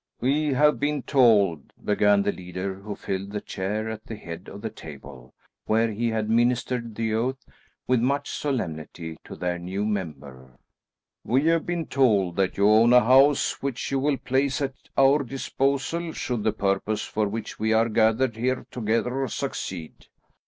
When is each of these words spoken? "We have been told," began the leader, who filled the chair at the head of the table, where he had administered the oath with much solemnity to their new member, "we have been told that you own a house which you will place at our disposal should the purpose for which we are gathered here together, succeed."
"We 0.19 0.53
have 0.53 0.79
been 0.79 1.03
told," 1.03 1.73
began 1.85 2.23
the 2.23 2.31
leader, 2.31 2.73
who 2.73 2.95
filled 2.95 3.29
the 3.29 3.39
chair 3.39 3.87
at 3.87 4.05
the 4.07 4.15
head 4.15 4.49
of 4.51 4.61
the 4.61 4.71
table, 4.71 5.35
where 5.67 5.91
he 5.91 6.09
had 6.09 6.25
administered 6.25 6.95
the 6.95 7.13
oath 7.13 7.45
with 7.85 7.99
much 7.99 8.31
solemnity 8.31 9.17
to 9.23 9.35
their 9.35 9.59
new 9.59 9.85
member, 9.85 10.57
"we 11.23 11.45
have 11.45 11.67
been 11.67 11.85
told 11.85 12.35
that 12.37 12.57
you 12.57 12.67
own 12.67 12.93
a 12.93 13.01
house 13.03 13.61
which 13.61 13.91
you 13.91 13.99
will 13.99 14.17
place 14.17 14.59
at 14.59 14.73
our 14.97 15.21
disposal 15.23 16.13
should 16.13 16.41
the 16.43 16.51
purpose 16.51 17.03
for 17.05 17.27
which 17.27 17.59
we 17.59 17.71
are 17.71 17.87
gathered 17.87 18.37
here 18.37 18.65
together, 18.71 19.27
succeed." 19.27 20.07